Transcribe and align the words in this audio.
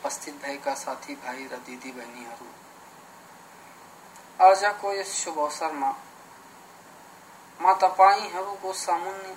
उपस्थित 0.00 0.34
भएका 0.42 0.74
साथी 0.74 1.14
भाइ 1.14 1.42
र 1.46 1.56
दिदी 1.64 1.90
बहिनीहरू 1.92 2.46
आजको 4.40 4.92
यस 4.92 5.12
शुभ 5.14 5.38
अवसरमा 5.38 5.90
म 7.60 7.74
तपाईँहरूको 7.82 8.72
सामुन्ने 8.74 9.34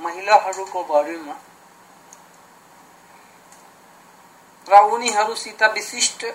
महिलाहरूको 0.00 0.84
बारेमा 0.84 1.34
र 4.67 4.79
उनीहरूसित 4.87 5.63
विशिष्ट 5.73 6.25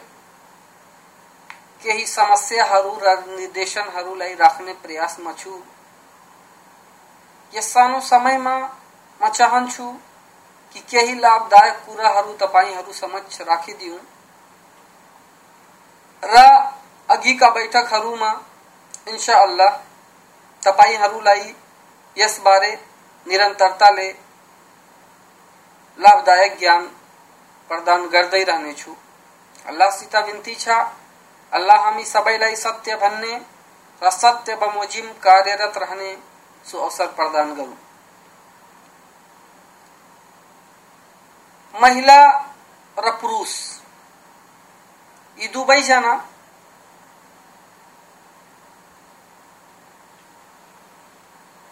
केही 1.82 2.06
समस्याहरू 2.06 2.98
र 3.02 3.14
निर्देशनहरूलाई 3.28 4.34
राख्ने 4.34 4.72
प्रयासमा 4.82 5.32
छु। 5.32 5.60
यस 7.52 7.72
सानो 7.72 8.00
समयमा 8.02 8.56
म 9.20 9.28
चाहन्छु 9.28 9.86
कि 10.74 10.80
केही 10.90 11.14
लाभदायक 11.20 11.76
कुराहरू 11.86 12.32
तपाईँहरू 12.36 12.92
समक्ष 12.92 13.40
राखिदिउँ 13.42 13.98
र 16.22 16.44
अघिका 17.08 17.50
बैठकहरूमा 17.50 18.30
इन्सा 19.08 19.34
अल्लाह 19.42 19.76
तपाईँहरूलाई 20.62 21.54
यसबारे 22.16 22.72
निरन्तरताले 23.26 24.08
लाभदायक 25.98 26.58
ज्ञान 26.58 26.90
प्रदान 27.70 28.06
गर्दै 28.08 28.42
रहनेछु 28.44 28.94
अल्लाहसित 29.66 30.14
विन्ती 30.26 30.54
छ, 30.54 30.68
अल्लाह 31.52 31.84
हामी 31.84 32.04
सबैलाई 32.04 32.56
सत्य 32.56 32.96
भन्ने 32.96 33.34
र 34.02 34.10
सत्य 34.12 34.54
बमोजिम 34.56 35.06
कार्यरत 35.22 35.78
रहने 35.78 36.16
सो 36.66 36.78
अवसर 36.78 37.06
प्रदान 37.16 37.54
गरौँ। 37.54 37.76
महिला 41.74 42.20
र 42.96 43.10
पुरुष, 43.20 43.52
यी 45.38 45.48
दुवैजना 45.48 46.14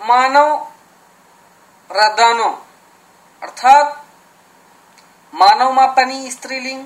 मानव 0.01 0.51
र 1.91 2.09
दानव, 2.15 2.53
अर्थात् 3.43 4.04
मानवमा 5.35 5.87
पनि 5.87 6.31
स्त्रीलिङ्ग 6.31 6.85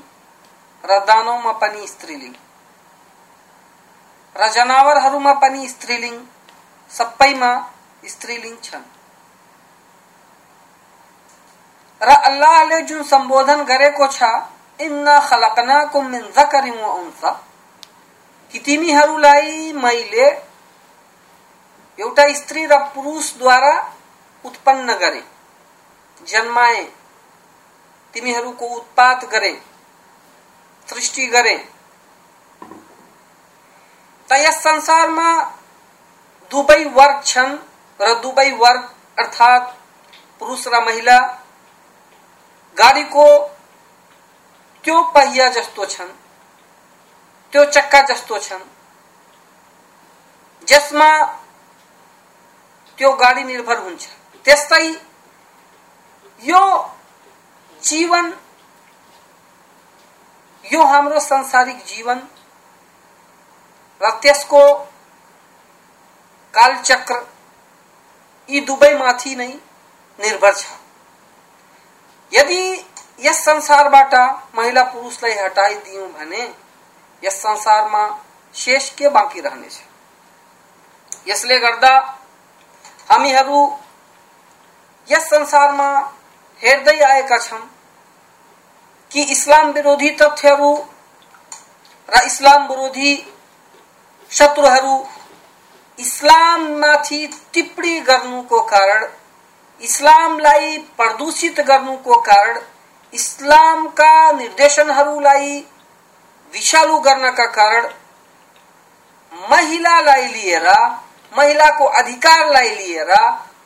र 0.84 0.98
दानवमा 1.00 1.52
पनि 1.52 1.86
स्त्रीलिङ्ग 1.86 2.36
र 4.36 4.48
जनावरहरूमा 4.48 5.32
पनि 5.32 5.68
स्त्रीलिङ्ग 5.68 6.26
सबैमा 6.90 7.52
स्त्रीलिङ्ग 8.08 8.58
छन्। 8.62 8.84
र 12.02 12.08
अल्लाहले 12.08 12.80
जुन 12.82 13.02
सम्बोधन 13.02 13.64
गरेको 13.64 14.06
छ, 14.06 14.22
इन्ना 14.80 15.18
खलकनाकुम 15.20 16.06
मिन 16.06 16.24
कि 18.50 18.58
तिमीहरूलाई 18.58 19.72
मैले 19.72 20.26
एउटा 21.98 22.28
स्त्री 22.34 22.66
र 22.66 22.78
पुरुषद्वारा 22.94 23.74
उत्पन्न 24.44 24.94
गरे, 24.94 25.22
जन्माए। 26.26 26.97
तिमीहरूको 28.18 28.66
उत्पात 28.66 29.24
गरे, 29.24 29.50
सृष्टि 30.88 31.26
गरे। 31.26 31.56
त 34.28 34.32
यस 34.32 34.56
संसारमा 34.62 35.28
दुवै 36.50 36.82
वर्ग 36.88 37.22
छन् 37.24 37.54
र 38.00 38.14
दुवै 38.14 38.50
वर्ग 38.52 38.82
अर्थात् 39.18 39.70
पुरुष 40.40 40.66
र 40.68 40.80
महिला। 40.80 41.18
गाडीको 42.76 43.26
त्यो 44.84 45.02
पहिया 45.14 45.48
जस्तो 45.48 45.86
छन्, 45.86 46.12
त्यो 47.52 47.64
चक्का 47.70 48.00
जस्तो 48.02 48.38
छन्। 48.38 48.68
जसमा 50.68 51.10
त्यो 52.98 53.12
गाडी 53.14 53.44
निर्भर 53.44 53.78
हुन्छ। 53.78 54.02
त्यस्तै 54.44 54.86
यो 56.42 56.62
जीवन, 57.88 58.32
यो 60.64 60.84
हाम्रो 60.84 61.20
संसारिक 61.20 61.84
जीवन, 61.86 62.18
र 64.00 64.10
त्यसको 64.22 64.62
कालचक्र 66.54 67.26
यी 68.48 68.60
दुवैमाथि 68.60 69.34
नै 69.36 69.48
निर्भर 70.18 70.54
छ। 70.54 70.66
यदि 72.32 72.62
यस 73.20 73.44
संसारबाट 73.44 74.14
महिला 74.54 74.82
पुरुषलाई 74.82 75.34
हटाइदियौँ 75.34 76.08
भने 76.12 76.42
यस 77.22 77.40
संसारमा 77.42 78.04
शेष 78.54 78.90
के 78.90 79.08
बाँकी 79.08 79.40
रहनेछ? 79.40 79.80
यसले 81.28 81.58
गर्दा 81.58 81.92
हामीहरू 83.10 83.60
यस 85.08 85.28
संसारमा 85.30 85.88
हेर्दै 86.60 86.98
आएका 87.04 87.38
छौँ 87.38 87.60
कि 89.12 89.22
इस्लाम 89.22 89.70
विरोधी 89.72 90.10
तथ्यहरू 90.22 90.74
र 92.08 92.20
इस्लाम 92.26 92.66
विरोधी 92.68 93.14
शत्रुहरू 94.30 94.96
इस्लाममाथि 95.98 97.26
टिप्पणी 97.54 98.00
गर्नुको 98.00 98.60
कारण, 98.62 99.06
इस्लामलाई 99.80 100.76
प्रदूषित 100.96 101.60
गर्नुको 101.60 102.16
कारण, 102.20 102.58
इस्लामका 103.12 104.32
निर्देशनहरूलाई 104.32 105.58
विषालु 106.52 106.98
गर्नका 106.98 107.46
कारण 107.46 107.88
महिलालाई 109.50 110.26
लिएर, 110.26 110.68
महिलाको 111.32 111.84
अधिकारलाई 111.84 112.70
लिएर, 112.70 113.12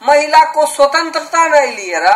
महिलाको 0.08 0.66
स्वतन्त्रतालाई 0.66 1.70
लिएर 1.70 2.08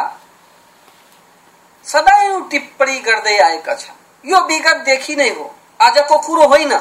सदैव 1.86 2.48
टिप्पणी 2.48 2.98
गर्दै 2.98 3.38
आएका 3.38 3.74
छन्। 3.74 4.30
यो 4.30 4.40
विगतदेखि 4.40 5.16
नै 5.16 5.28
हो। 5.28 5.54
आजको 5.80 6.18
कुरो 6.18 6.46
होइन। 6.46 6.72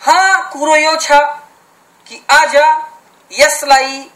हा, 0.00 0.50
कुरो 0.50 0.76
यो 0.76 0.96
छ 0.96 1.12
कि 2.06 2.26
आज 2.30 2.56
यसलाई 3.32 4.10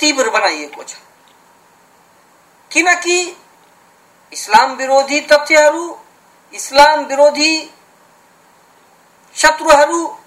तीव्र 0.00 0.30
बनाइएको 0.30 0.82
छ। 0.82 0.96
किनकि 2.70 3.36
इस्लाम 4.32 4.72
विरोधी 4.72 5.20
तथ्यहरू, 5.20 5.98
इस्लाम 6.54 7.00
विरोधी 7.00 7.70
शत्रुहरू 9.34 10.18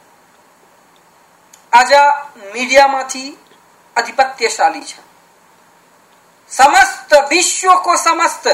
आज 1.73 1.93
मिडियामाथि 2.53 3.37
आधिपत्यशाली 3.97 4.81
छन्। 4.81 5.08
समस्त 6.51 7.13
विश्व 7.29 7.73
को 7.75 7.95
समस्त 7.97 8.47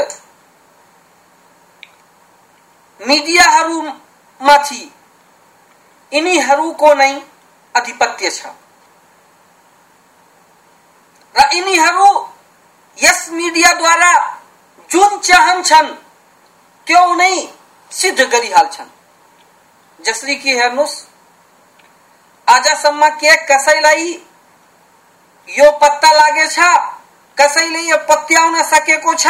मिडियाहरूमाथि 3.01 4.81
यिनीहरूको 6.11 6.93
नै 6.93 7.13
आधिपत्य 7.75 8.29
छ। 8.29 8.45
र 11.35 11.49
यिनीहरू 11.53 12.09
यस 12.97 13.29
मिडियाद्वारा 13.31 14.13
जुन 14.89 15.17
चाहन्छन् 15.19 15.91
त्यो 16.87 17.03
नै 17.15 17.35
सिद्ध 17.91 18.19
गरिहाल्छन्। 18.21 18.89
जसरी 19.99 20.35
कि 20.35 20.51
हेर्नुहोस् 20.57 20.95
आजसम्म 22.47 23.09
के 23.21 23.35
कसैलाई 23.45 24.07
यो 25.49 25.71
पत्ता 25.71 26.11
लागेछ 26.11 26.59
कसैले 27.37 27.79
यो 27.79 27.97
पत्याउन 28.09 28.61
सकेको 28.63 29.13
छ 29.13 29.27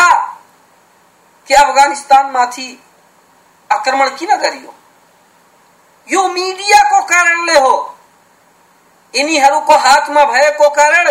कि 1.47 1.53
अफगानिस्तानमाथि 1.53 2.67
आक्रमण 3.69 4.09
किन 4.09 4.35
गरियो? 4.35 4.73
यो 6.09 6.27
मीडियाको 6.27 7.01
कारणले 7.01 7.59
हो। 7.59 7.75
यिनीहरूको 9.13 9.75
हातमा 9.77 10.23
भएको 10.25 10.69
कारण 10.69 11.07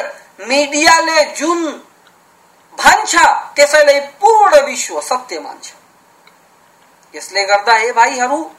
मिडियाले 0.48 1.24
जुन 1.34 1.62
भन्छ, 2.78 3.14
त्यसैलाई 3.56 4.00
पूर्ण 4.00 4.60
विश्व 4.66 5.00
सत्य 5.00 5.40
मान्छ। 5.40 5.72
यसले 7.14 7.44
गर्दा 7.44 7.74
हे 7.74 7.92
भाइहरू, 7.92 8.50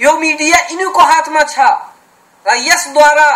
यो 0.00 0.12
मिडिया 0.18 0.58
यिनीको 0.70 1.02
हातमा 1.02 1.42
छ 1.42 1.58
र 2.46 2.56
यसद्वारा 2.56 3.30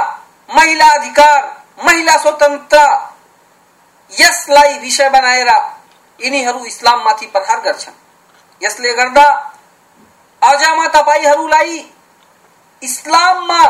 महिला 0.50 0.86
अधिकार, 0.92 1.42
महिला 1.84 2.16
स्वतन्त्र 2.16 2.78
यसलाई 4.46 4.78
विषय 4.78 5.08
बनाएर 5.10 5.48
यिनीहरू 6.20 6.64
इस्लाममाथि 6.64 7.26
प्रहार 7.26 7.60
गर्छन्। 7.60 7.94
यसले 8.62 8.92
गर्दा 8.94 9.24
आज 10.42 10.62
म 10.70 10.86
तपाईँहरूलाई 10.86 11.78
इस्लाममा 12.82 13.62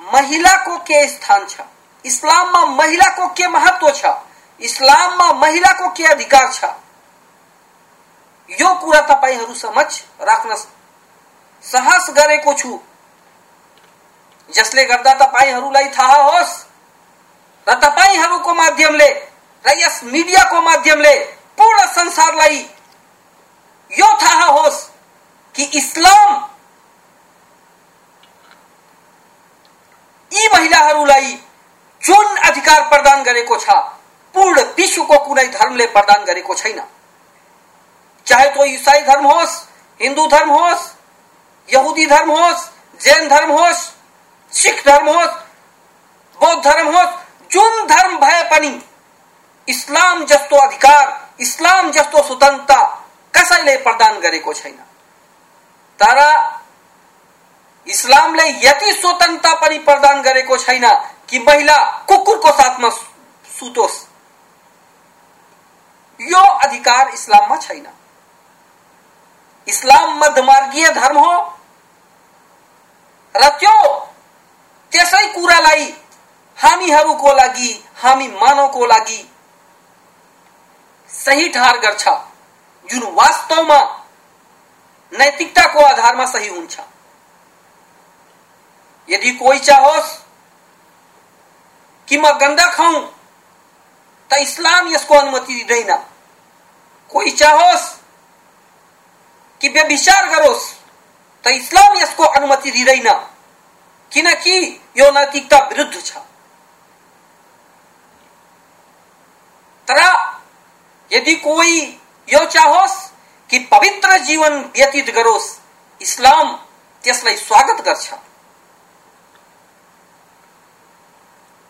महिलाको 0.00 0.76
के 0.78 1.06
स्थान 1.08 1.46
छ? 1.46 1.60
इस्लाममा 2.04 2.64
महिलाको 2.74 3.26
के 3.28 3.46
महत्व 3.48 3.90
छ? 3.90 4.10
इस्लाममा 4.60 5.30
महिलाको 5.32 5.88
के 5.94 6.04
अधिकार 6.04 6.52
छ? 6.52 6.64
यो 8.50 8.74
कुरा 8.74 9.00
तपाईँहरू 9.06 9.54
समझ 9.54 9.86
राख्न 10.22 10.54
साहस 11.64 12.10
गरेको 12.10 12.54
छु। 12.54 12.80
जसले 14.50 14.84
गर्दा 14.84 15.14
तपाईँहरूलाई 15.14 15.88
थाहा 15.94 16.20
होस् 16.22 16.58
र 17.66 17.74
तपाईँहरूको 17.78 18.54
माध्यमले 18.54 19.08
र 19.66 19.74
यस 19.78 20.00
मिडियाको 20.04 20.60
माध्यमले 20.62 21.14
पूर्ण 21.58 21.86
संसारलाई 21.92 22.58
यो 23.90 24.06
थाहा 24.22 24.46
होस् 24.46 24.82
कि 25.54 25.64
इस्लाम 25.78 26.34
यी 30.32 30.48
महिलाहरूलाई 30.54 31.32
जुन 32.02 32.36
अधिकार 32.48 32.82
प्रदान 32.88 33.22
गरेको 33.22 33.56
छ 33.58 33.76
पूर्ण 34.34 34.62
विश्वको 34.76 35.18
कुनै 35.18 35.46
धर्मले 35.48 35.86
प्रदान 35.92 36.24
गरेको 36.24 36.54
छैन। 36.54 36.80
चाहे 38.26 38.48
तो 38.50 38.64
ईसाई 38.64 39.00
धर्म 39.02 39.26
होस् 39.26 39.54
हिन्दू 40.00 40.26
धर्म 40.26 40.50
होस् 40.50 40.88
यहुदी 41.68 42.06
धर्म 42.06 42.30
होस् 42.30 42.66
जैन 43.00 43.28
धर्म 43.28 43.50
होस् 43.52 43.80
सिख 44.52 44.84
धर्म 44.86 45.08
होस् 45.08 45.34
बौद्ध 46.40 46.62
धर्म 46.64 46.94
होस् 46.96 47.14
जुन 47.50 47.86
धर्म 47.86 48.16
भए 48.18 48.42
पनि 48.50 48.78
इस्लाम 49.68 50.24
जस्तो 50.24 50.56
अधिकार, 50.56 51.34
इस्लाम 51.40 51.90
जस्तो 51.90 52.22
स्वतन्त्रता 52.22 52.80
कसैले 53.34 53.76
प्रदान 53.76 54.20
गरेको 54.20 54.52
छैन। 54.52 54.78
तर 55.98 56.18
इस्लामले 57.86 58.48
यति 58.68 58.92
स्वतन्त्रता 58.92 59.54
पनि 59.54 59.78
प्रदान 59.78 60.22
गरेको 60.22 60.56
छैन 60.56 60.88
कि 61.28 61.38
महिला 61.38 61.76
कुकुरको 62.08 62.50
साथमा 62.52 62.88
सुतोस्। 63.58 64.04
यो 66.20 66.42
अधिकार 66.58 67.08
इस्लाममा 67.08 67.56
छैन। 67.56 67.86
इस्लाम 69.66 70.18
मध्यमार्गीय 70.18 70.88
धर्म 70.88 71.18
हो, 71.18 71.34
र 73.34 73.48
त्यो 73.48 73.76
त्यसै 74.92 75.26
कुरालाई 75.26 75.94
हामीहरूको 76.58 77.32
लागि, 77.32 77.84
हामी 77.96 78.28
मानवको 78.28 78.86
लागि 78.86 79.18
सही 81.16 81.48
ठहर 81.48 81.78
गर्छ। 81.78 82.08
जुन 82.88 83.02
वास्तवमा 83.14 83.80
नैतिकताको 85.12 85.80
आधारमा 85.80 86.26
सही 86.26 86.48
हुन्छ। 86.48 86.80
यदि 89.08 89.30
कोही 89.32 89.58
चाहोस् 89.58 90.16
कि 92.08 92.18
म 92.18 92.30
गन्दा 92.38 92.66
खाउँ 92.70 93.02
त 94.30 94.38
इस्लाम 94.40 94.88
यसको 94.88 95.14
अनुमति 95.14 95.54
दिँदैन। 95.54 95.96
कोही 97.10 97.30
चाहोस् 97.30 97.86
कि 99.60 99.68
व्यभिचार 99.68 100.28
गरोस्, 100.28 100.64
त 101.44 101.48
इस्लाम 101.48 101.96
यसको 101.96 102.24
अनुमति 102.24 102.70
दिँदैन। 102.70 103.08
किनकि 104.12 104.56
यो 104.98 105.10
नैतिकता 105.10 105.58
विरुद्ध 105.68 106.02
छ 106.04 106.16
तर 109.88 110.00
यदि 111.16 111.34
कोई 111.34 111.80
यो 112.28 112.44
चाहोस 112.44 112.94
कि 113.50 113.58
पवित्र 113.72 114.16
जीवन 114.20 114.54
व्यतीत 114.76 115.10
गरोस् 115.14 115.48
इस्लाम 116.00 116.52
त्यसलाई 117.04 117.36
स्वागत 117.36 117.84
गर्छ। 117.84 118.14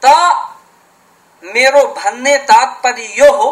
त 0.03 0.07
मेरो 1.45 1.83
भन्ने 1.95 2.37
तात्पर्य 2.45 3.07
यो 3.19 3.31
हो 3.33 3.51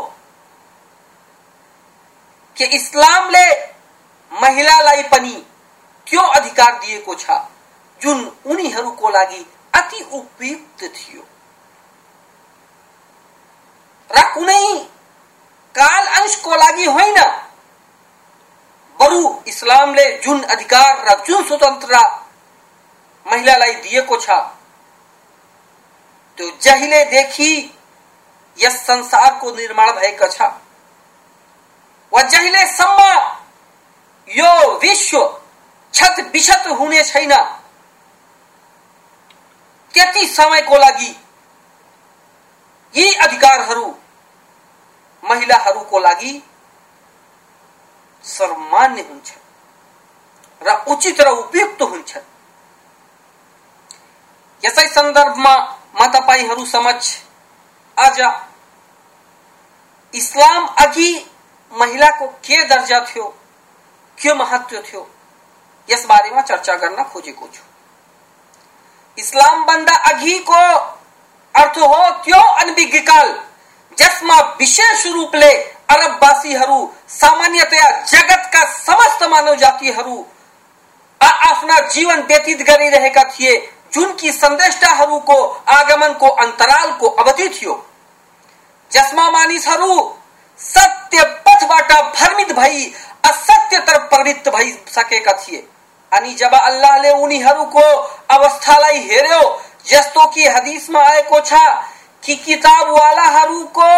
कि 2.56 2.64
इस्लामले 2.76 3.44
महिलालाई 4.32 5.02
पनि 5.02 5.35
त्यो 6.06 6.20
अधिकार 6.32 6.73
दिएको 6.79 7.14
छ, 7.14 7.31
जुन 8.00 8.19
उनीहरूको 8.47 9.11
लागि 9.11 9.47
अति 9.75 10.02
उपयुक्त 10.12 10.85
थियो। 10.85 11.23
र 14.11 14.23
कुनै 14.35 14.64
काल 15.75 16.06
अंशको 16.19 16.56
लागि 16.56 16.85
होइन 16.87 17.19
बरु 18.99 19.23
इस्लामले 19.47 20.05
जुन 20.25 20.43
अधिकार 20.55 21.05
र 21.06 21.15
जुन 21.26 21.43
स्वतन्त्रता 21.44 22.03
महिलालाई 23.26 23.75
दिएको 23.75 24.17
छ। 24.17 24.31
त्यो 26.38 26.50
जहिलेदेखि 26.62 27.50
यस 28.59 28.76
संसारको 28.87 29.50
निर्माण 29.50 29.91
भएको 29.93 30.29
छ। 30.29 30.41
वा 32.12 32.23
जहिलेसम्म 32.23 33.00
यो 34.29 34.53
विश्व 34.79 35.19
छत 35.94 36.21
विछत 36.32 36.67
हुने 36.79 37.03
छैन। 37.05 37.35
त्यति 39.94 40.26
समयको 40.26 40.79
लागि 40.79 41.11
यी 42.94 43.12
अधिकारहरू 43.25 43.87
महिलाहरूको 45.25 45.99
लागि 45.99 46.32
सर्वमान्य 48.25 49.03
हुन्छ 49.03 49.32
र 50.62 50.75
उचित 50.93 51.21
र 51.21 51.29
उपयुक्त 51.38 51.83
हुन्छ 51.83 52.16
यसै 54.62 54.87
सन्दर्भमा 54.88 55.54
म 55.97 56.07
तपाईँहरू 56.12 56.64
समक्ष 56.66 57.16
आज 57.97 58.21
इस्लाम 60.14 60.66
अघि 60.78 61.11
महिलाको 61.73 62.26
के 62.47 62.64
दर्जा 62.66 63.00
थियो, 63.00 63.25
के 64.19 64.35
महत्व 64.35 64.81
थियो 64.83 65.07
यस 65.88 66.04
बारेमा 66.07 66.43
चर्चा 66.43 66.75
गर्न 66.76 67.02
खोजेको 67.04 67.47
छु। 67.47 67.62
इस्लाम 69.19 69.64
भन्दा 69.66 69.97
अघिको 70.11 70.62
अर्थ 71.54 71.78
हो 71.78 72.11
त्यो 72.25 72.40
अनभिज्ञ 72.61 73.00
काल 73.00 73.33
जसमा 73.98 74.38
विशेष 74.58 75.06
रूपले 75.06 75.52
अरबवासीहरू 75.90 76.78
सामान्यतया 77.10 77.90
जगतका 78.02 78.64
समस्त 78.76 79.22
मानव 79.30 79.54
जातिहरू 79.54 80.24
आफ्ना 81.20 81.78
जीवन 81.88 82.20
व्यतीत 82.20 82.62
गरिरहेका 82.62 83.22
थिए, 83.24 83.56
जुन 83.94 84.12
कि 84.12 84.32
संदेष्टाहरूको 84.32 85.36
आगमनको 85.70 86.28
अन्तरालको 86.36 87.08
अवधि 87.08 87.48
थियो। 87.50 87.74
जसमा 88.90 89.30
मानिसहरू 89.30 89.96
सत्य 90.60 91.22
पथबाट 91.46 91.92
भ्रमित 92.16 92.52
भई 92.52 92.84
असत्यतर्फ 93.24 94.08
प्रवृत्त 94.10 94.48
भइसकेका 94.48 95.32
थिए। 95.38 95.66
अनि 96.12 96.34
जब 96.34 96.54
अल्लाहले 96.54 97.10
उनीहरूको 97.18 97.86
अवस्थालाई 98.30 98.98
हेर्यो 99.02 99.42
जस्तो 99.86 100.26
कि 100.26 100.46
हदिसमा 100.48 101.00
आएको 101.04 101.40
छ 101.40 101.62
कि 102.25 102.35
किताबवालाहरूको 102.37 103.90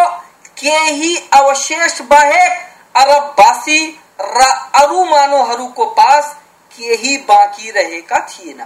केही 0.59 1.17
अवशेष 1.33 2.01
बाहेक 2.03 2.53
अरबवासी 2.97 3.81
र, 4.21 4.43
अरू 4.75 5.05
मानवहरूको 5.05 5.85
पास 5.95 6.35
केही 6.73 7.17
बाँकी 7.29 7.71
रहेका 7.71 8.21
थिएन 8.29 8.65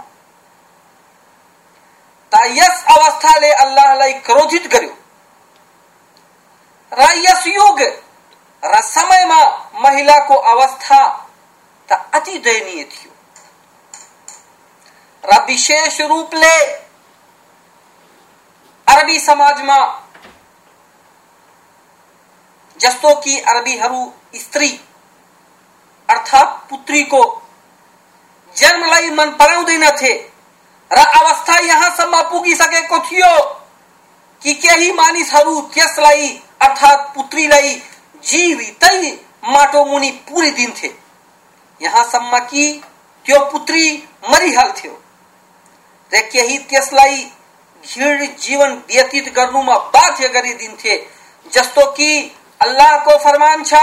त 2.31 2.41
यस 2.47 2.83
अवस्थाले 2.89 3.51
अल्लाहलाई 3.53 4.13
क्रोधित 4.25 4.67
गर्यो 4.73 4.95
र 6.91 7.09
यस 7.17 7.47
युग, 7.47 7.79
र 8.63 8.81
समयमा 8.83 9.41
महिलाको 9.83 10.35
अवस्था 10.35 10.99
त 11.89 11.91
अति 12.13 12.37
दयनीय 12.37 12.83
थियो। 12.83 13.11
र 15.23 15.43
विशेष 15.45 16.01
अरबी 19.01 19.19
समाजमा 19.19 19.77
जस्तो 22.79 23.13
कि 23.15 23.39
अरबीहरू 23.49 24.01
स्त्री 24.35 24.69
अर्थात् 26.09 26.69
पुत्रीको 26.69 27.21
जन्मलाई 28.55 29.09
मन 29.11 29.29
पराउँदैनथे 29.39 30.13
र 30.91 31.05
अवस्था 31.15 31.57
यहाँसम्म 31.61 32.21
पुगिसकेको 32.29 32.99
थियो 33.01 33.33
कि 34.41 34.53
केही 34.59 34.91
मानिसहरू 34.91 35.59
त्यसलाई 35.73 36.29
अर्थात् 36.61 37.13
पुत्रीलाई 37.15 37.75
जीवितै 38.23 39.11
माटो 39.47 39.85
मुनि 39.85 40.11
पुरिदिन्थे 40.29 40.95
यहाँसम्म 41.81 42.39
कि 42.47 42.69
त्यो 43.25 43.45
पुत्री 43.51 43.85
मरिहाल्थ्यो 44.29 44.97
र 46.11 46.21
केही 46.31 46.57
त्यसलाई 46.69 47.31
घिड 47.84 48.36
जीवन 48.38 48.72
व्यतीत 48.90 49.32
गर्नुमा 49.36 49.76
बाध्य 49.94 50.28
गरिदिन्थे 50.36 50.96
जस्तो 51.46 51.90
कि 51.92 52.10
अल्लाहको 52.60 53.18
फरमान 53.24 53.64
छ 53.64 53.82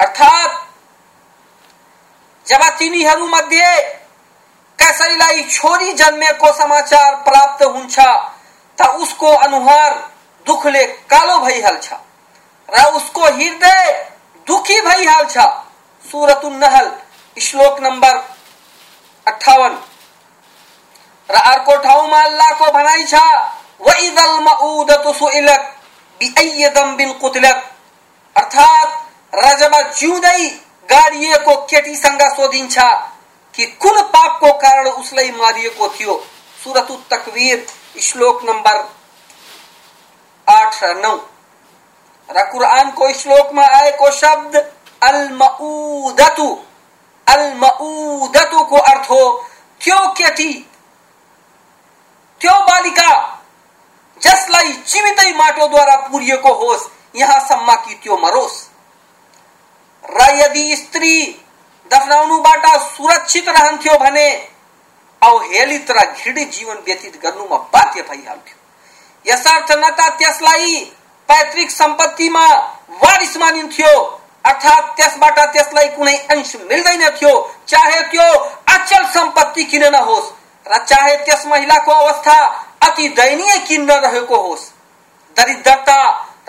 अर्थात 0.00 0.52
जब 2.46 2.62
तिनीहरूमध्ये 2.78 3.66
कसैलाई 4.78 5.42
छोरी 5.50 5.92
जन्मेको 5.92 6.52
समाचार 6.52 7.14
प्राप्त 7.26 7.62
हुन्छ 7.66 7.98
त 8.78 8.88
उसको 9.02 9.34
अनुहार 9.46 9.92
दुखले 10.46 10.84
कालो 11.12 11.38
भइहाल्छ 11.44 11.92
र 12.68 12.84
उसको 12.96 13.22
हृदय 13.22 13.92
दुखी 14.47 14.79
भइहाल्छ 14.81 15.37
सुरतुल 16.05 16.53
नहल, 16.53 16.91
श्लोक 17.37 17.79
नम्बर 17.79 18.15
अठावन। 19.27 19.77
र 21.29 21.35
अर्को 21.35 21.75
ठाउँमा 21.77 22.21
अल्लाहको 22.23 22.71
भनाइ 22.71 23.03
छ। 23.03 23.21
वइदल 23.81 24.39
मउदतु 24.41 25.13
सुइलत 25.13 25.73
बिअय 26.21 26.69
दम्बिन 26.69 27.11
अर्थात 28.35 28.89
र 29.33 29.53
जब 29.59 29.75
जिउँदै 29.91 30.41
गाडिएको 30.89 31.55
केटीसँग 31.65 32.21
सोधिन्छ 32.35 32.77
कि 33.53 33.65
कुन 33.81 34.01
पापको 34.07 34.51
कारण 34.57 34.87
उसलाई 34.87 35.31
मारिएको 35.31 35.87
थियो। 35.89 36.15
सुरत 36.63 36.87
तकवीर, 37.11 37.65
श्लोक 38.01 38.43
नम्बर 38.43 38.77
आठ 40.47 40.83
र 40.83 40.95
नौ। 40.97 41.15
र 42.29 42.45
में 42.97 43.13
श्लोकमा 43.13 43.65
आएको 43.73 44.11
शब्द 44.11 44.55
अल 45.01 45.17
मउदतु 45.33 46.49
अल 47.27 47.43
मउदतुको 47.55 48.77
अर्थ 48.83 49.09
हो 49.11 49.21
त्यो 49.81 50.05
केटी 50.13 50.53
त्यो 52.41 52.53
बालिका 52.63 53.09
जसलाई 54.21 54.71
जीवितै 54.87 55.31
माटोद्वारा 55.33 55.95
पुरिएको 56.07 56.53
होस् 56.55 56.89
यहाँसम्म 57.15 57.75
कि 57.77 57.95
त्यो 58.03 58.17
मरोस् 58.17 58.65
यदि 60.37 60.75
स्त्री 60.75 61.15
दफनाउनुबाट 61.91 62.65
सुरक्षित 62.83 63.47
रहन्थ्यो 63.49 63.97
भने 63.97 64.27
अवहेलित 65.21 65.91
र 65.91 66.05
घृणित 66.05 66.51
जीवन 66.51 66.77
व्यतीत 66.85 67.19
गर्नुमा 67.23 67.57
बाध्य 67.73 68.01
भइहाल्थ्यो 68.01 68.57
यसर्थ 69.25 69.71
न 69.77 69.89
त 69.89 70.09
त्यसलाई 70.19 70.75
पैतृक 71.29 71.69
सम्पत्तिमा 71.71 72.45
वारिस 73.03 73.37
मानिन्थ्यो 73.37 73.93
अर्थात् 74.45 74.95
त्यसबाट 74.97 75.39
त्यसलाई 75.53 75.87
कुनै 75.95 76.15
अंश 76.31 76.55
मिल्दैन 76.61 77.09
थियो। 77.11 77.33
चाहे 77.67 78.01
त्यो 78.11 78.27
अचल 78.73 79.05
सम्पत्ति 79.13 79.63
किन 79.63 79.83
नहोस् 79.93 80.31
र 80.65 80.77
चाहे 80.85 81.15
त्यस 81.25 81.45
महिलाको 81.47 81.91
अवस्था 81.93 82.37
अति 82.87 83.07
दयनीय 83.17 83.57
किन 83.67 83.89
रहेको 83.89 84.37
होस्। 84.37 84.69
दरिद्रता 85.35 85.99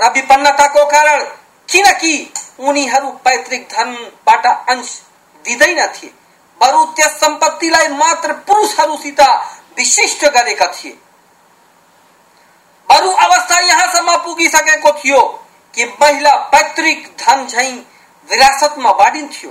र 0.00 0.12
विपन्नताको 0.14 0.84
कारण 0.86 1.24
किनकि 1.68 2.14
उनीहरू 2.60 3.10
पैतृक 3.24 3.68
धनबाट 3.72 4.46
अंश 4.46 4.94
दिँदैनथे 5.44 6.06
बरु 6.60 6.84
त्यस 6.96 7.20
सम्पत्तिलाई 7.20 7.88
मात्र 7.96 8.32
पुरुषहरूसित 8.46 9.20
विशिष्ट 9.78 10.24
गरेका 10.26 10.66
थिए। 10.72 10.96
बरु 12.88 13.10
अवस्था 13.26 13.58
यहाँसम्म 13.60 14.16
पुगिसकेको 14.16 14.92
थियो 14.98 15.20
कि 15.74 15.84
महिला 16.02 16.34
पैतृक 16.52 17.06
धन 17.20 17.46
झै 17.46 17.70
विरासतमा 18.28 18.92
बाँडिन्थ्यो। 18.92 19.50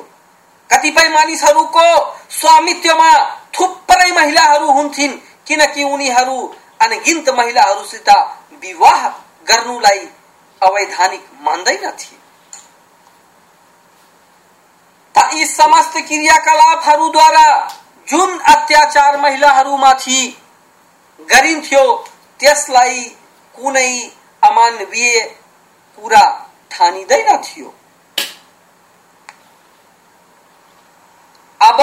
कतिपय 0.70 1.08
मानिसहरूको 1.10 1.86
स्वामित्वमा 2.32 3.12
थुप्रै 3.54 4.12
महिलाहरू 4.12 4.72
हुन्थिन् 4.72 5.20
किनकि 5.48 5.84
उनीहरू 5.84 6.38
अनगिन्त 6.82 7.30
महिलाहरूसित 7.30 8.10
विवाह 8.62 9.08
गर्नुलाई 9.50 10.08
अवैधानिक 10.62 11.26
मान्दैनथे 11.42 12.16
यी 15.34 15.46
समस्त 15.46 15.98
क्रियाकलापहरूद्वारा 16.08 17.48
जुन 18.08 18.38
अत्याचार 18.48 19.18
महिलाहरूमाथि 19.22 20.20
गरिन्थ्यो 21.20 21.84
त्यसलाई 22.40 23.00
कुनै 23.58 23.92
अमानवीय 24.44 25.20
कुरा 25.98 26.24
ठानिँदैन 26.72 27.38
थियो। 27.44 27.74
अब 31.62 31.80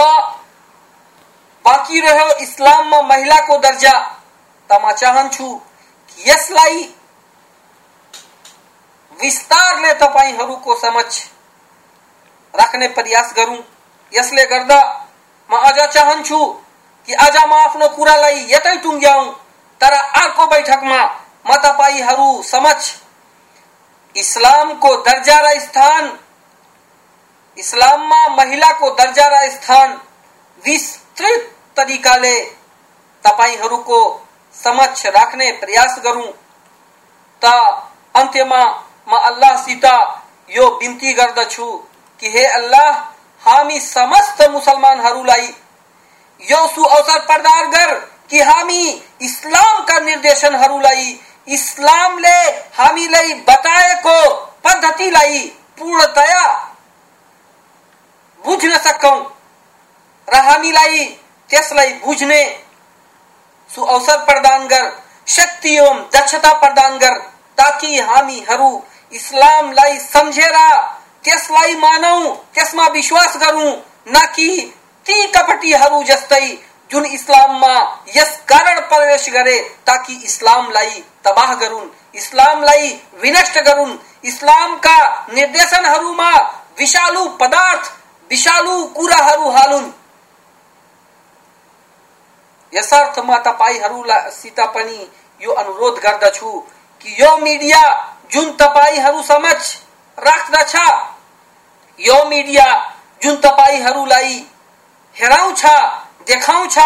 बाँकी 1.65 2.01
रह्यो 2.01 2.29
इस्लाममा 2.43 3.01
महिलाको 3.03 3.57
दर्जा। 3.59 3.95
त 4.71 4.79
म 4.83 4.93
चाहन्छु 4.93 5.49
यसलाई 6.19 6.83
विस्तारले 9.19 9.93
तपाईँहरूको 9.95 10.75
समक्ष 10.81 11.23
राख्ने 12.55 12.89
प्रयास 12.97 13.33
गरौँ। 13.37 13.59
यसले 14.13 14.45
गर्दा 14.47 14.81
म 15.51 15.59
अझ 15.59 15.79
चाहन्छु 15.93 16.39
कि 17.09 17.13
आज 17.27 17.37
म 17.37 17.53
आफ्नो 17.55 17.89
कुरालाई 17.97 18.47
यतै 18.51 18.77
टुङ्ग्याउँ, 18.83 19.27
तर 19.81 19.93
अर्को 19.93 20.47
बैठकमा 20.47 21.01
म 21.47 21.57
तपाईँहरू 21.65 22.43
समक्ष 22.43 22.93
इस्लामको 24.17 24.95
दर्जा 25.03 25.39
र 25.41 25.59
स्थान, 25.61 26.11
इस्लाममा 27.59 28.27
महिलाको 28.37 28.91
दर्जा 29.01 29.27
र 29.29 29.49
स्थान 29.51 30.01
विस्तृत 30.65 31.51
तरिकाले 31.77 32.39
तपाईँहरूको 33.25 34.01
समक्ष 34.55 35.07
राख्ने 35.09 35.51
प्रयास 35.61 35.99
गरौँ। 36.05 36.31
त 37.43 37.53
अन्त्यमा 38.15 38.63
म 39.09 39.19
अल्लाहसित 39.21 39.85
यो 40.51 40.69
बिन्ती 40.79 41.13
गर्दछु 41.13 41.67
कि 42.23 42.29
हे 42.31 42.45
अल्लाह, 42.47 42.91
हामी 43.43 43.81
समस्त 43.81 44.43
मुसलमानहरूलाई 44.51 45.47
यो 46.41 46.67
सुअवसर 46.69 47.21
प्रदान 47.27 47.71
गर 47.71 47.95
कि 48.31 48.41
हामी 48.43 48.83
इस्लामका 49.23 49.99
निर्देशनहरूलाई 50.01 51.13
इस्लामले 51.49 52.39
हामीलाई 52.79 53.33
बताएको 53.49 54.19
पद्धतिलाई 54.65 55.39
पूर्णतया 55.79 56.45
बुझ्न 58.45 58.79
सकौं 58.79 59.19
र 60.29 60.41
हामीलाई 60.41 61.05
त्यसलाई 61.51 61.93
बुझ्ने 62.05 62.43
सुअवसर 63.71 64.25
प्रदान 64.25 64.67
गर, 64.69 64.91
शक्ति 65.29 65.75
एवं 65.77 66.01
दक्षता 66.15 66.53
प्रदान 66.55 66.99
गर, 66.99 67.19
ताकि 67.59 67.99
हामीहरू 67.99 68.83
इस्लामलाई 69.13 69.99
सम्झेर 69.99 70.57
त्यसलाई 71.25 71.75
मानौ, 71.75 72.19
त्यसमा 72.55 72.87
विश्वास 72.89 73.37
गरौँ, 73.37 73.73
न 74.09 74.27
कि 74.35 74.49
ती 75.07 75.27
कपटीहरू 75.27 76.03
जस्तै 76.03 76.47
जुन 76.91 77.05
इस्लाममा 77.07 77.75
यस 78.17 78.37
कारण 78.49 78.81
प्रवेश 78.81 79.29
गरे 79.31 79.59
ताकि 79.87 80.15
इस्लामलाई 80.25 81.05
तबाह 81.25 81.55
गरून्, 81.55 81.89
इस्लामलाई 82.15 82.89
विनष्ट 83.23 83.59
गरून्, 83.59 83.99
इस्लामका 84.25 84.99
निर्देशनहरूमा 85.35 86.31
विषालु 86.79 87.25
पदार्थ, 87.41 87.91
विषालु 88.31 88.85
कुराहरू 88.87 89.51
हालुन्। 89.51 89.93
यसर्थ 92.73 93.19
म 93.19 93.39
तपाईँहरूसित 93.39 94.61
पनि 94.75 95.11
यो 95.41 95.53
अनुरोध 95.53 95.99
गर्दछु 95.99 96.53
कि 97.01 97.17
यो 97.23 97.37
मिडिया 97.39 97.83
जुन 98.33 98.51
तपाईँहरू 98.53 99.23
समक्ष 99.23 99.75
राख्दछ, 100.19 100.75
यो 102.01 102.25
मिडिया 102.25 102.67
जुन 103.23 103.37
तपाईँहरूलाई 103.37 104.35
हेराउँछ 105.17 105.65
देखाउँछ 106.27 106.79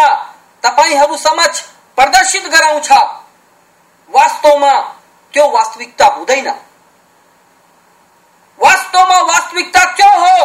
तपाईँहरू 0.63 1.17
समक्ष 1.19 1.61
प्रदर्शित 1.97 2.47
गराउँछ 2.49 2.91
वास्तवमा 4.11 4.73
त्यो 5.33 5.47
वास्तविकता 5.49 6.05
हुँदैन 6.15 6.47
वास्तवमा 8.59 9.19
वास्तविकता 9.23 9.83
त्यो 9.91 10.09
हो 10.15 10.37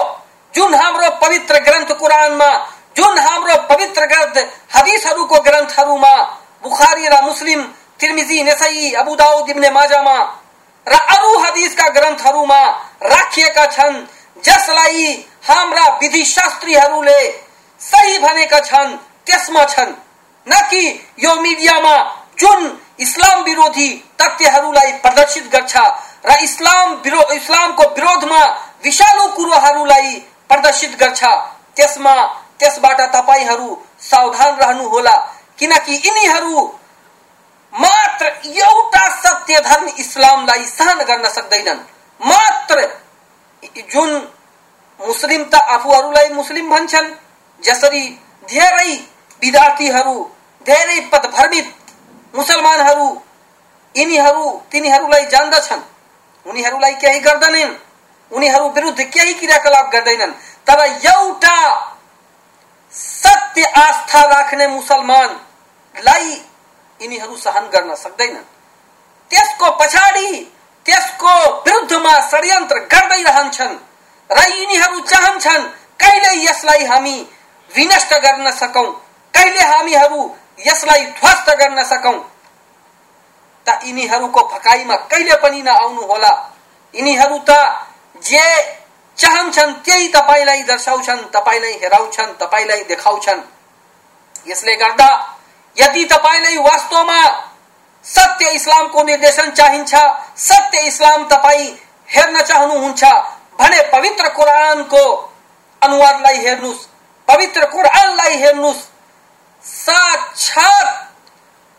जुन 0.54 0.74
हाम्रो 0.74 1.10
पवित्र 1.20 1.58
ग्रन्थ 1.60 1.92
कुरानमा 2.00 2.50
जुन 2.96 3.18
हाम्रो 3.18 3.56
पवित्र 3.68 4.06
ग्रन्थ 4.06 4.36
हदिसहरूको 4.74 5.40
ग्रन्थहरूमा 5.40 6.14
बुखारी 6.64 7.06
र 7.06 7.20
मुस्लिम 7.22 7.62
तिर्मिजी 8.00 8.42
नेसई 8.42 8.90
अबु 8.96 9.14
दाउद 9.16 9.50
इब्ने 9.50 9.70
माजामा 9.70 10.16
र 10.86 11.00
अरू 11.10 11.38
हदिसका 11.38 11.88
ग्रन्थहरूमा 11.90 12.60
राखिएका 13.04 13.66
छन् 13.68 14.04
जसलाई 14.44 15.06
हाम्रा 15.44 15.86
विधि 15.98 16.24
शास्त्रीहरूले 16.26 17.20
सही 17.80 18.18
भनेका 18.18 18.60
छन् 18.60 18.96
त्यसमा 19.26 19.64
छन्। 19.64 19.92
न 20.46 20.60
कि 20.70 20.82
यो 21.18 21.34
मिडियामा 21.40 21.96
जुन 22.38 22.60
इस्लाम 23.00 23.42
विरोधी 23.42 23.88
तथ्यहरूलाई 24.20 24.92
प्रदर्शित 25.02 25.50
गर्छ 25.52 25.76
र 26.26 26.36
इस्लाम 26.42 26.92
विरोध 27.04 27.32
इस्लामको 27.32 27.84
विरोधमा 27.90 28.42
विषालु 28.84 29.26
कुरोहरूलाई 29.32 30.12
प्रदर्शित 30.48 30.96
गर्छ 31.00 31.24
त्यसमा 31.76 32.14
त्यसबाट 32.58 33.00
तपाईँहरू 33.14 33.68
सावधान 34.02 34.56
रहनुहोला। 34.56 35.16
किनकि 35.58 35.94
यिनीहरू 35.96 36.62
मात्र 37.72 38.26
एउटा 38.46 39.04
सत्य 39.20 39.60
धर्म 39.60 39.86
इस्लामलाई 39.98 40.64
सहन 40.66 40.98
गर्न 41.04 41.28
सक्दैनन्। 41.30 41.80
मात्र 42.20 42.76
जुन 43.92 44.10
मुस्लिम 45.00 45.42
त 45.44 45.54
आफूहरूलाई 45.74 46.28
मुस्लिम 46.30 46.70
भन्छन् 46.70 47.08
जसरी 47.62 48.02
धेरै 48.44 48.90
विद्यार्थीहरू 49.42 50.16
धेरै 50.66 51.00
पदभ्रमित 51.12 51.66
मुसलमानहरू 52.34 53.08
यिनीहरू 53.94 54.44
तिनीहरूलाई 54.72 55.24
जान्दछन्। 55.24 55.82
उनीहरूलाई 56.46 56.94
केही 56.94 57.20
गर्दैनन्। 57.20 57.74
उनीहरू 58.30 58.68
विरुद्ध 58.68 59.00
केही 59.04 59.34
क्रियाकलाप 59.34 59.90
गर्दैनन्। 59.92 60.32
तर 60.66 60.80
एउटा 60.80 61.58
सत्य 62.92 63.64
आस्था 63.80 64.22
राख्ने 64.24 64.66
मुसलमानलाई 64.68 66.30
यिनीहरू 67.00 67.36
सहन 67.36 67.64
गर्न 67.74 67.94
सक्दैनन्। 67.94 68.44
त्यसको 69.30 69.70
पछाडि 69.80 70.28
त्यसको 70.86 71.34
विरुद्धमा 71.60 72.14
षड्यन्त्र 72.30 72.78
गर्दै 72.92 73.22
रहन्छन् 73.22 73.76
र 74.30 74.38
यिनीहरू 74.50 75.00
चाहन्छन् 75.00 75.64
कहिले 76.00 76.32
यसलाई 76.44 76.84
हामी 76.84 77.16
विनष्ट 77.74 78.14
गर्न 78.24 78.50
सकौं। 78.52 78.86
कहिले 79.34 79.64
हामीहरू 79.64 80.20
यसलाई 80.66 81.04
ध्वस्त 81.04 81.50
गर्न 81.60 81.82
सकौं? 81.84 82.18
त 83.66 83.78
यिनीहरूको 83.84 84.40
फकाइमा 84.52 84.96
कहिले 85.10 85.36
पनि 85.42 85.62
नआउनु 85.62 86.02
होला 86.02 86.32
यिनीहरू 86.94 87.38
त 87.48 87.50
जे 88.22 88.44
चाहन्छन् 89.18 89.72
त्यही 89.84 90.08
तपाईँलाई 90.08 90.62
दर्शाउँछन् 90.62 91.22
तपाईँलाई 91.34 91.72
हेराउँछन् 91.82 92.32
तपाईँलाई 92.40 92.82
देखाउँछन्। 92.84 93.40
यसले 94.46 94.74
गर्दा 94.76 95.08
यदि 95.76 96.04
तपाईँलाई 96.04 96.56
वास्तवमा 96.60 97.20
सत्य 98.04 98.50
इस्लामको 98.52 99.02
निर्देशन 99.02 99.50
चाहिन्छ 99.50 99.94
सत्य 100.40 100.80
इस्लाम 100.86 101.24
तपाईँ 101.28 101.66
हेर्न 102.08 102.40
चाहनुहुन्छ 102.40 103.04
भने 103.60 103.80
पवित्र 103.92 104.28
कुरानको 104.28 105.04
अनुवादलाई 105.82 106.38
हेर्नुहोस्। 106.38 106.88
पवित्र 107.28 107.66
कुरानलाई 107.66 108.36
हेर्नुहोस् 108.36 108.82
साक्षात 109.64 110.86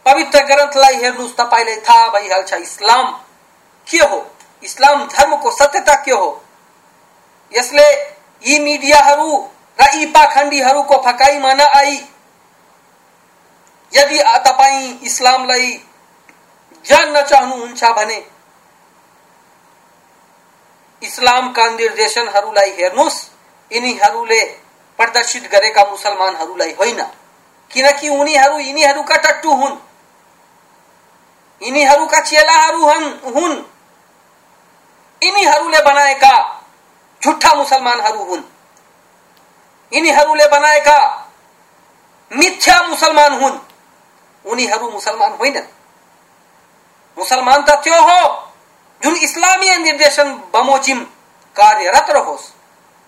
पवित्र 0.05 0.39
ग्रन्थलाई 0.45 0.95
हेर्नुहोस् 0.95 1.35
तपाईँलाई 1.37 1.75
थाहा 1.79 2.09
भइहाल्छ 2.09 2.53
इस्लाम। 2.53 3.11
के 3.87 3.97
हो? 3.97 4.19
इस्लाम 4.63 5.05
धर्मको 5.07 5.51
सत्यता 5.51 5.95
के 5.95 6.11
हो? 6.11 6.29
यसले 7.51 7.87
यी 8.43 8.59
मिडियाहरू 8.59 9.29
र 9.79 9.89
यी 9.95 10.05
पाखण्डीहरूको 10.11 10.97
फकाइमा 11.05 11.53
नआई 11.53 11.95
यदि 13.93 14.19
तपाईँ 14.45 14.99
इस्लामलाई 15.03 15.71
जान्न 16.85 17.21
चाहनुहुन्छ 17.21 17.83
भने 17.97 18.19
इस्लामका 21.01 21.69
निर्देशनहरूलाई 21.69 22.71
हेर्नुहोस् 22.71 23.19
यिनीहरूले 23.71 24.41
प्रदर्शित 24.99 25.43
गरेका 25.51 25.84
मुसलमानहरूलाई 25.86 26.71
होइन। 26.71 27.01
किनकि 27.71 28.10
उनीहरू 28.10 28.60
यिनीहरूका 28.60 29.15
टट्टु 29.15 29.51
हुन्। 29.51 29.77
यिनीहरूका 31.62 32.19
चेलाहरू 32.19 32.86
हुन् 33.31 33.63
यिनीहरूले 35.21 35.79
बनाएका 35.81 36.34
झुट्टा 37.21 37.53
मुसलमानहरू 37.53 38.23
हुन्। 38.23 38.43
यिनीहरूले 39.91 40.47
बनाएका 40.47 40.97
मिथ्या 42.31 42.81
मुसलमान 42.81 43.34
हुन्। 43.34 43.60
उनीहरू 44.45 44.89
मुसलमान 44.89 45.31
होइनन्। 45.34 45.67
मुसलमान 47.17 47.63
त 47.63 47.69
त्यो 47.84 48.01
हो 48.01 48.21
जुन 49.01 49.15
इस्लामीय 49.17 49.77
निर्देशन 49.77 50.34
बमोजिम 50.53 50.99
कार्यरत 51.55 52.10
रहोस्। 52.10 52.43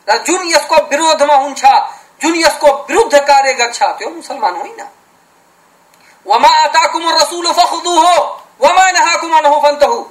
जुन 0.07 0.47
यसको 0.47 0.75
विरोधमा 0.89 1.35
हुन्छ 1.35 1.65
जुन 2.21 2.35
यसको 2.35 2.67
विरुद्ध 2.89 3.19
कार्य 3.19 3.53
गर्छ 3.53 3.83
त्यो 3.97 4.09
मुसलमान 4.09 4.55
होइन 4.55 4.81
वमा 6.25 6.49
आताकुम 6.63 7.09
रसुल 7.09 7.51
फखुदुहु, 7.51 8.15
वमा 8.61 8.89
नहाकुम 8.91 9.37
अनहु 9.37 9.59
फन्तहु 9.61 10.03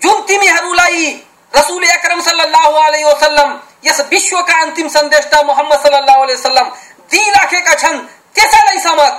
जुन 0.00 0.22
तिमीहरूलाई 0.26 1.08
रसूल 1.54 1.84
अकरम 1.86 2.20
सल्लल्लाहु 2.20 2.74
अलैहि 2.82 3.04
वसल्लम, 3.04 3.58
यस 3.84 4.00
विश्वका 4.10 4.60
अन्तिम 4.62 4.88
सन्देशता 4.88 5.42
मोहम्मद 5.42 5.80
सल्लल्लाहु 5.82 6.22
अलैहि 6.22 6.38
वसल्लम 6.38 6.68
दिइराखेका 7.10 7.74
छन् 7.74 7.98
त्यसैलाई 8.34 8.78
समत 8.78 9.14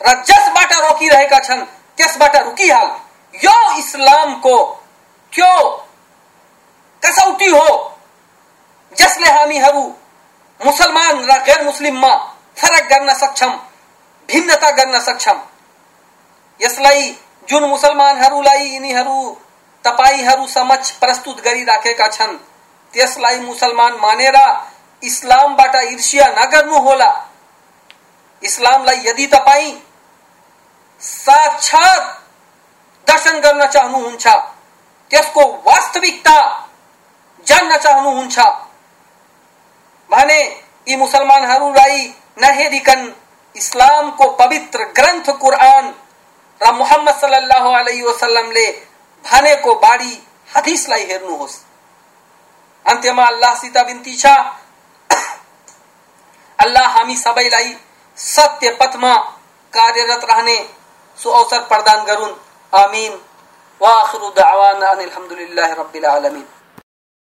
र 0.00 0.12
जसबाट 0.28 0.72
रोकिरहेका 0.80 1.38
छन् 1.38 1.64
त्यसबाट 1.96 2.36
यो 3.34 3.56
इस्लामको 3.78 4.56
त्यो 5.32 5.54
कसौटी 7.02 7.48
हो? 7.50 7.91
जसले 8.96 9.30
हामीहरू 9.30 9.82
मुसलमान 10.60 11.24
र 11.24 11.38
गैर 11.46 11.64
मुस्लिममा 11.64 12.14
फरक 12.56 12.88
गर्न 12.90 13.14
सक्षम 13.14 13.52
भिन्नता 14.28 14.70
गर्न 14.70 14.98
सक्षम 15.00 15.40
यसलाई 16.60 17.10
जुन 17.48 17.64
मुसलमानहरूलाई 17.68 18.68
यिनीहरू 18.68 19.16
तपाईँहरू 19.84 20.46
समक्ष 20.46 20.90
प्रस्तुत 21.00 21.40
गरिराखेका 21.44 22.08
छन् 22.08 22.36
त्यसलाई 22.94 23.38
मुसलमान 23.40 23.92
मानेर 24.00 24.36
इस्लामबाट 25.02 25.74
ईर्ष्या 25.84 26.26
नगर्नुहोला। 26.38 27.10
इस्लामलाई 28.42 29.00
यदि 29.06 29.26
तपाईँ 29.26 29.72
साक्षात 31.00 32.02
दर्शन 33.06 33.38
गर्न 33.40 33.66
चाहनुहुन्छ 33.66 34.26
त्यसको 35.10 35.44
वास्तविकता 35.66 36.36
जान्न 37.46 37.76
चाहनुहुन्छ 37.76 38.38
भने 40.12 40.38
यी 40.88 40.96
मुसलमानहरूलाई 40.96 41.98
नहेरिकन 42.42 43.12
इस्लामको 43.56 44.28
पवित्र 44.36 44.84
ग्रन्थ 44.96 45.30
कुरान 45.40 45.94
र 46.60 46.72
मोहम्मद 46.74 47.14
सल्लाह 47.20 47.68
अलैहि 47.78 48.02
वसल्लमले 48.02 48.66
भनेको 49.24 49.74
बाढी 49.84 50.12
हदिसलाई 50.56 51.04
हेर्नुहोस् 51.04 51.56
अन्त्यमा 52.86 53.24
अल्लाहसित 53.24 53.78
बिन्ती 53.86 54.16
छ 54.16 54.26
अल्लाह 56.58 56.86
हामी 56.96 57.16
सबैलाई 57.16 57.76
सत्य 58.18 58.70
पथमा 58.80 59.14
कार्यरत 59.72 60.24
रहने 60.30 60.56
सो 61.18 61.30
अवसर 61.32 61.60
प्रदान 61.68 62.04
गरून्। 62.04 62.34
आमीन। 62.72 63.12
वाखिरु 63.80 64.28
दावाना 64.30 64.88
अनिल 64.88 65.10
हम्दुलिल्लाहि 65.14 65.74
रब्बिल 65.74 66.04
आलमीन। 66.06 66.46